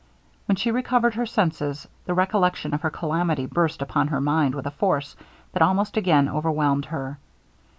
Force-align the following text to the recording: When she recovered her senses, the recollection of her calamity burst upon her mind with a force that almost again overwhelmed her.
When 0.47 0.55
she 0.55 0.71
recovered 0.71 1.13
her 1.13 1.27
senses, 1.27 1.87
the 2.05 2.15
recollection 2.15 2.73
of 2.73 2.81
her 2.81 2.89
calamity 2.89 3.45
burst 3.45 3.83
upon 3.83 4.07
her 4.07 4.19
mind 4.19 4.55
with 4.55 4.65
a 4.65 4.71
force 4.71 5.15
that 5.53 5.61
almost 5.61 5.95
again 5.95 6.27
overwhelmed 6.27 6.85
her. 6.85 7.19